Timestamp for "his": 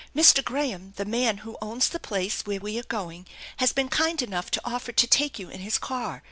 5.59-5.77